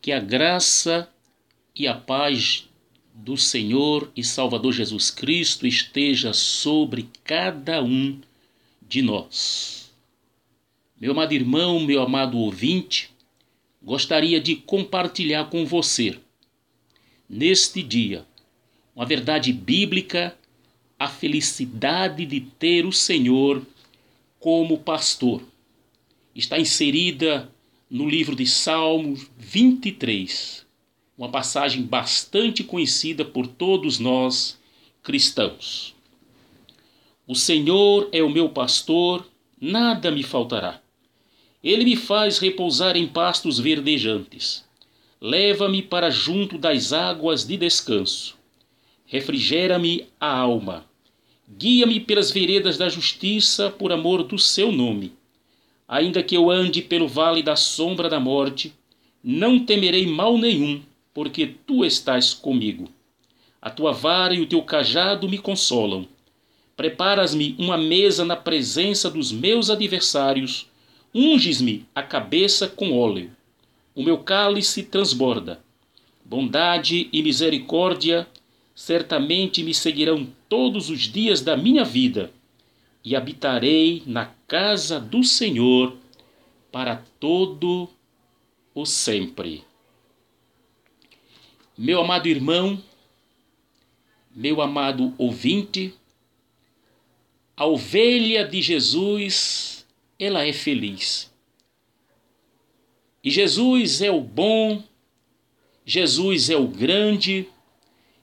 [0.00, 1.08] Que a graça
[1.74, 2.68] e a paz
[3.14, 8.20] do Senhor e Salvador Jesus Cristo esteja sobre cada um
[8.80, 9.92] de nós.
[11.00, 13.10] Meu amado irmão, meu amado ouvinte,
[13.82, 16.18] gostaria de compartilhar com você,
[17.28, 18.24] neste dia,
[18.94, 20.36] uma verdade bíblica,
[20.98, 23.64] a felicidade de ter o Senhor
[24.40, 25.42] como pastor.
[26.34, 27.50] Está inserida
[27.90, 30.66] no livro de Salmos 23,
[31.16, 34.58] uma passagem bastante conhecida por todos nós
[35.02, 35.94] cristãos.
[37.26, 39.26] O Senhor é o meu pastor,
[39.58, 40.82] nada me faltará.
[41.64, 44.64] Ele me faz repousar em pastos verdejantes.
[45.18, 48.36] Leva-me para junto das águas de descanso.
[49.06, 50.84] Refrigera-me a alma.
[51.48, 55.17] Guia-me pelas veredas da justiça por amor do seu nome.
[55.88, 58.74] Ainda que eu ande pelo vale da sombra da morte,
[59.24, 60.82] não temerei mal nenhum,
[61.14, 62.90] porque tu estás comigo.
[63.60, 66.06] A tua vara e o teu cajado me consolam.
[66.76, 70.68] Preparas-me uma mesa na presença dos meus adversários,
[71.14, 73.30] unges-me a cabeça com óleo.
[73.94, 75.58] O meu cálice transborda.
[76.24, 78.28] Bondade e misericórdia
[78.74, 82.30] certamente me seguirão todos os dias da minha vida,
[83.08, 85.96] e habitarei na casa do Senhor
[86.70, 87.88] para todo
[88.74, 89.64] o sempre.
[91.76, 92.82] Meu amado irmão,
[94.30, 95.94] meu amado ouvinte,
[97.56, 99.86] a ovelha de Jesus,
[100.18, 101.32] ela é feliz.
[103.24, 104.84] E Jesus é o bom,
[105.86, 107.48] Jesus é o grande,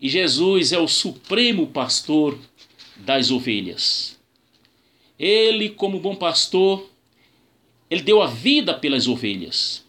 [0.00, 2.36] e Jesus é o supremo pastor
[2.96, 4.20] das ovelhas.
[5.22, 6.90] Ele, como bom pastor,
[7.88, 9.84] ele deu a vida pelas ovelhas.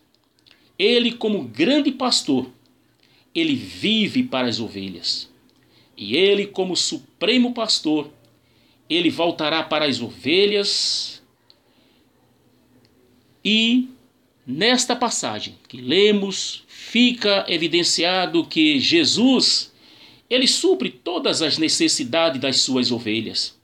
[0.78, 2.48] Ele, como grande pastor,
[3.34, 5.28] ele vive para as ovelhas.
[5.98, 8.12] E ele, como supremo pastor,
[8.88, 11.20] ele voltará para as ovelhas.
[13.44, 13.90] E
[14.46, 19.74] nesta passagem que lemos, fica evidenciado que Jesus,
[20.30, 23.63] ele supre todas as necessidades das suas ovelhas.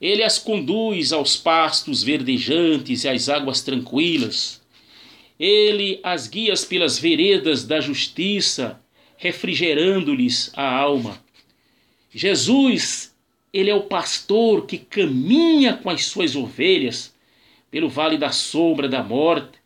[0.00, 4.60] Ele as conduz aos pastos verdejantes e às águas tranquilas.
[5.38, 8.80] Ele as guia pelas veredas da justiça,
[9.16, 11.22] refrigerando-lhes a alma.
[12.10, 13.14] Jesus
[13.56, 17.14] ele é o pastor que caminha com as suas ovelhas
[17.70, 19.58] pelo vale da sombra da morte,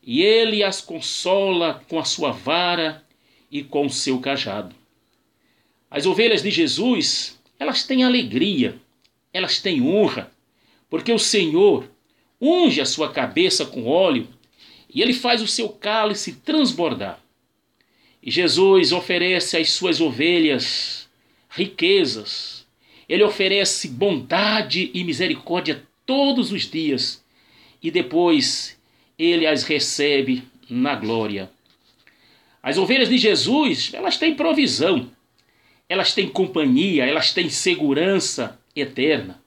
[0.00, 3.04] e ele as consola com a sua vara
[3.50, 4.76] e com o seu cajado.
[5.90, 8.80] As ovelhas de Jesus, elas têm alegria,
[9.36, 10.32] elas têm honra,
[10.88, 11.88] porque o Senhor
[12.40, 14.26] unge a sua cabeça com óleo
[14.92, 17.20] e ele faz o seu cálice transbordar.
[18.22, 21.06] E Jesus oferece às suas ovelhas
[21.50, 22.66] riquezas,
[23.08, 27.22] ele oferece bondade e misericórdia todos os dias
[27.82, 28.76] e depois
[29.18, 31.50] ele as recebe na glória.
[32.62, 35.10] As ovelhas de Jesus, elas têm provisão,
[35.88, 39.42] elas têm companhia, elas têm segurança eterna.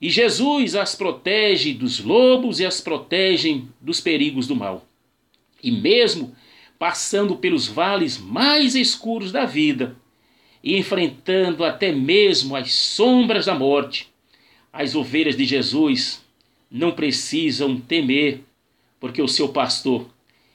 [0.00, 4.86] E Jesus as protege dos lobos e as protege dos perigos do mal.
[5.62, 6.36] E mesmo
[6.78, 9.96] passando pelos vales mais escuros da vida,
[10.62, 14.08] e enfrentando até mesmo as sombras da morte,
[14.72, 16.24] as ovelhas de Jesus
[16.70, 18.42] não precisam temer,
[18.98, 20.06] porque o seu pastor,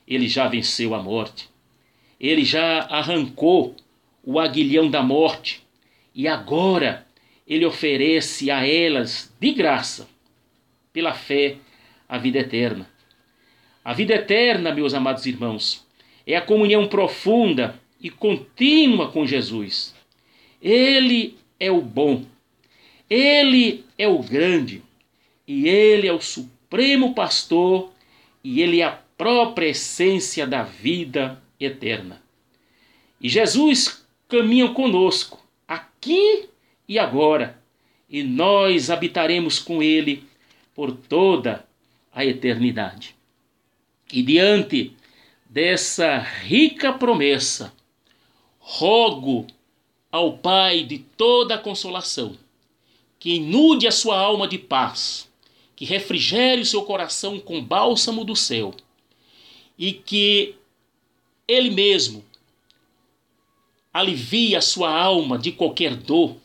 [0.07, 1.49] ele já venceu a morte.
[2.19, 3.75] Ele já arrancou
[4.23, 5.63] o aguilhão da morte
[6.13, 7.07] e agora
[7.51, 10.07] ele oferece a elas de graça,
[10.93, 11.57] pela fé,
[12.07, 12.89] a vida eterna.
[13.83, 15.85] A vida eterna, meus amados irmãos,
[16.25, 19.93] é a comunhão profunda e contínua com Jesus.
[20.61, 22.23] Ele é o bom,
[23.09, 24.81] ele é o grande,
[25.45, 27.91] e ele é o supremo pastor,
[28.41, 32.23] e ele é a própria essência da vida eterna.
[33.19, 36.49] E Jesus caminha conosco, aqui
[36.91, 37.57] e agora,
[38.09, 40.25] e nós habitaremos com ele
[40.75, 41.65] por toda
[42.13, 43.15] a eternidade.
[44.11, 44.93] E diante
[45.49, 47.71] dessa rica promessa,
[48.59, 49.47] rogo
[50.11, 52.35] ao Pai de toda a consolação,
[53.17, 55.31] que inude a sua alma de paz,
[55.77, 58.73] que refrigere o seu coração com bálsamo do céu,
[59.79, 60.55] e que
[61.47, 62.21] Ele mesmo
[63.93, 66.35] alivie a sua alma de qualquer dor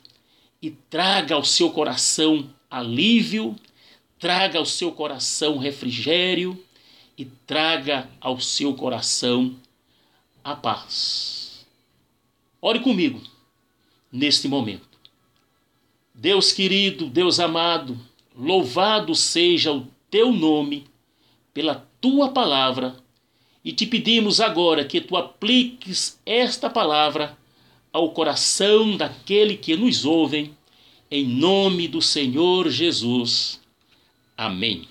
[0.61, 3.57] e traga ao seu coração alívio,
[4.19, 6.63] traga ao seu coração refrigério
[7.17, 9.57] e traga ao seu coração
[10.43, 11.67] a paz.
[12.61, 13.21] Ore comigo
[14.11, 14.99] neste momento.
[16.15, 17.99] Deus querido, Deus amado,
[18.35, 20.87] louvado seja o teu nome
[21.53, 22.97] pela tua palavra
[23.65, 27.37] e te pedimos agora que tu apliques esta palavra
[27.97, 30.55] ao coração daquele que nos ouvem,
[31.11, 33.59] em nome do Senhor Jesus.
[34.37, 34.87] Amém.